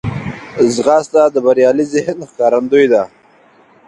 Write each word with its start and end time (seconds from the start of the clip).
ځغاسته 0.73 1.21
د 1.33 1.37
بریالي 1.45 1.85
ذهن 1.93 2.17
ښکارندوی 2.29 2.85
ده 2.93 3.03